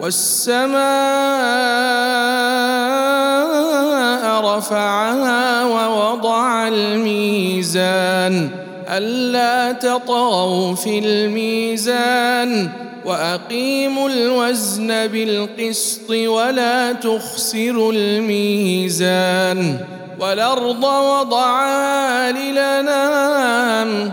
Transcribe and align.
والسماء 0.00 0.78
رفعها 4.44 5.64
ووضع 5.64 6.68
الميزان 6.68 8.50
ألا 8.88 9.72
تطغوا 9.72 10.74
في 10.74 10.98
الميزان 10.98 12.70
وأقيموا 13.04 14.08
الوزن 14.08 15.06
بالقسط 15.06 16.10
ولا 16.10 16.92
تخسروا 16.92 17.92
الميزان 17.92 19.78
والأرض 20.20 20.84
وضعها 20.84 22.32
للنام 22.32 24.12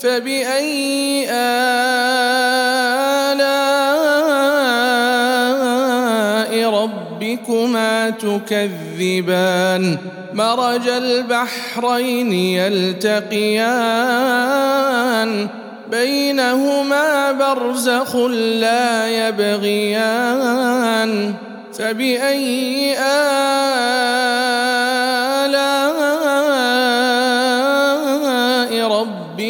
فبأي 0.00 1.26
آلاء 1.30 1.90
ربكما 6.70 8.10
تكذبان 8.10 9.98
مرج 10.32 10.88
البحرين 10.88 12.32
يلتقيان 12.32 13.80
بينهما 15.90 17.32
برزخ 17.32 18.16
لا 18.56 19.08
يبغيان 19.28 20.70
فبأي 21.78 22.94
آلاء 22.98 24.30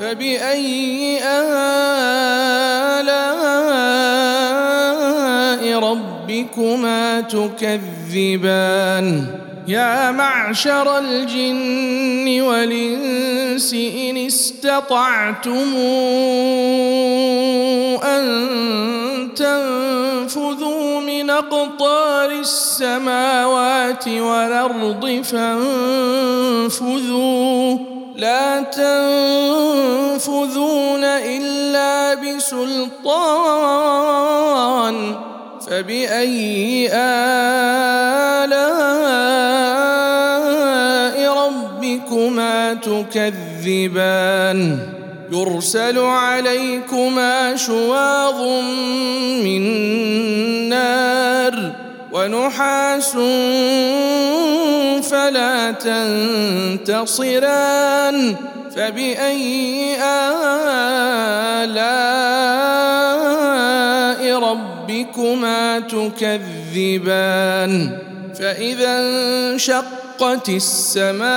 فبأي 0.00 1.20
آلاء 1.24 1.60
ربكما 5.78 7.20
تكذبان؟ 7.20 9.06
يا 9.68 10.10
معشر 10.10 10.98
الجن 10.98 12.40
والإنس 12.40 13.74
إن 13.74 14.16
استطعتم 14.16 15.76
أن 18.04 18.24
تنفذوا 19.36 21.00
من 21.00 21.30
أقطار 21.30 22.30
السماوات 22.30 24.08
والأرض 24.08 25.22
فانفذوا. 25.24 26.70
لا 28.20 28.60
تنفذون 30.20 31.04
إلا 31.04 32.14
بسلطان 32.14 33.26
فبأي 35.66 36.88
آلاء 36.92 38.50
ربكما 41.46 42.74
تكذبان؟ 42.74 44.60
يرسل 45.32 45.98
عليكما 45.98 47.56
شواظ 47.56 48.40
من 49.44 49.62
نار 50.68 51.89
ونحاس 52.20 53.12
فلا 55.10 55.70
تنتصران 56.86 58.36
فبأي 58.76 59.96
آلاء 61.62 61.80
ربكما 64.38 65.80
تكذبان 65.80 67.72
فإذا 68.38 68.98
انشقت 68.98 70.48
السماء 70.48 71.30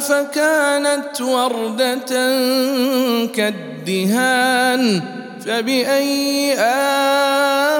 فكانت 0.00 1.20
وردة 1.20 1.98
كالدهان 3.26 5.02
فبأي 5.46 6.52
آلاء 6.54 7.79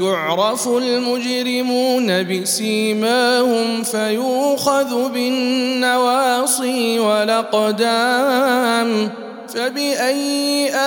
يعرف 0.00 0.68
المجرمون 0.68 2.22
بسيماهم 2.22 3.82
فيوخذ 3.82 5.12
بالنواصي 5.12 6.98
والأقدام 6.98 9.10
فبأي 9.48 10.70
آلاء 10.74 10.84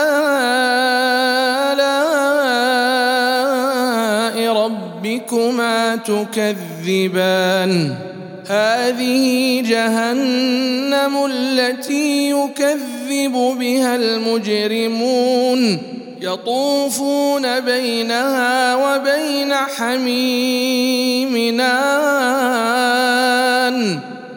ربكما 4.54 5.95
تكذبان؟ 5.95 7.95
هذه 8.48 9.62
جهنم 9.62 11.25
التي 11.25 12.30
يكذب 12.30 13.33
بها 13.59 13.95
المجرمون 13.95 15.96
يطوفون 16.22 17.60
بينها 17.60 18.75
وبين 18.75 19.54
حميم 19.54 21.58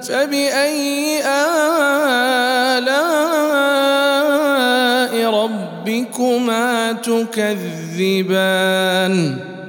فبأي 0.02 1.22
آلاء 1.26 1.60
ربكما 5.30 6.92
تكذبان؟ 6.92 8.34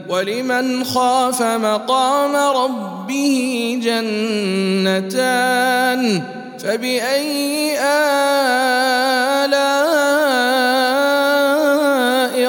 ولمن 0.09 0.83
خاف 0.83 1.41
مقام 1.41 2.35
ربه 2.35 3.79
جنتان؟ 3.83 5.21
فبأي 6.59 7.79
آلاء 7.79 9.90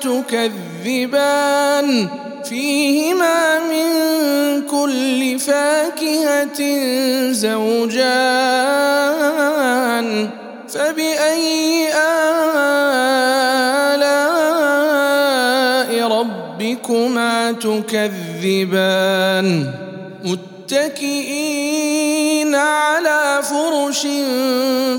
تكذبان 0.00 1.88
فيهما 2.44 3.58
من 3.58 3.90
كل 4.66 5.38
فاكهة 5.38 6.60
زوجان 7.32 8.80
فبأي 10.68 11.88
آلاء 11.94 12.30
ربكما 16.08 17.52
تكذبان؟ 17.52 18.66
متكئين 20.70 21.70
على 22.54 23.42
فرش 23.42 24.06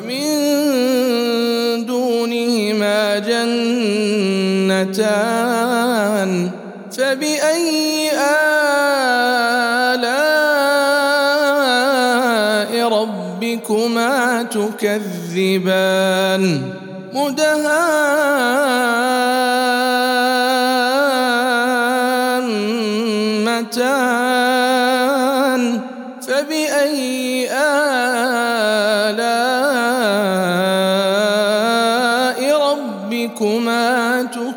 ومن 0.00 1.84
دونهما 1.86 3.18
جنتان 4.68 5.00
فبأي 6.96 8.10
آلاء 8.10 8.40
ربكما 12.88 14.42
تكذبان؟ 14.42 15.92
مدهامتان 17.14 18.20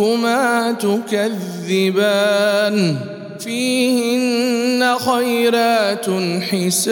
ربكما 0.00 0.72
تكذبان. 0.72 2.76
فيهن 3.38 4.98
خيرات 4.98 6.06
حسان. 6.50 6.90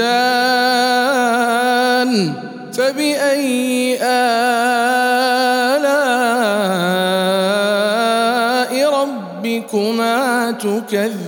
فبأي 2.72 3.98
آلاء 4.02 4.32
ربكما 8.92 10.50
تكذبان؟ 10.50 11.20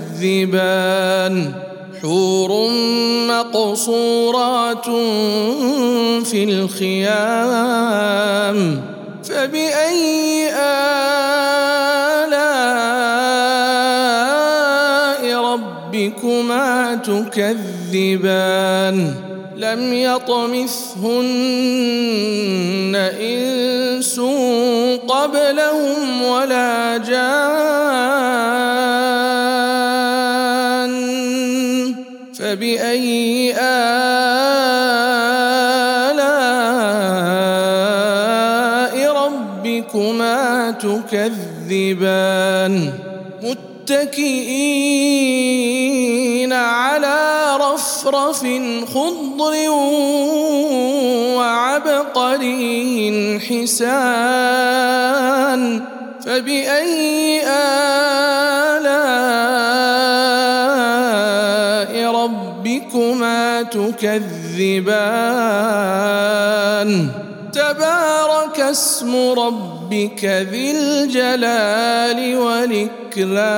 حور 2.03 2.71
مقصورات 3.29 4.87
في 6.25 6.45
الخيام. 6.45 7.81
فبأي 9.25 10.30
ربكما 16.11 16.95
تكذبان 16.95 17.55
لم 19.57 19.95
يطمثهن 19.95 21.11
إنس 23.21 24.21
قبلهم 25.09 26.23
ولا 26.23 26.97
جان 26.97 27.31
فبأي 32.35 33.55
آلاء 33.59 33.71
ربكما 39.13 40.71
تكذبان؟ 40.71 41.81
متكئين 43.91 45.51
على 46.53 47.57
رفرف 47.61 48.41
خضر 48.95 49.71
وعبقري 51.37 52.61
حسان 53.41 54.83
فبأي 56.25 57.43
آلاء 57.47 57.81
ربكما 62.15 63.63
تكذبان؟ 63.63 65.11
تبارك 67.53 68.61
اسم 68.61 69.15
ربك 69.91 70.25
ذي 70.25 70.71
الجلال 70.71 72.37
والإكرام. 72.39 73.51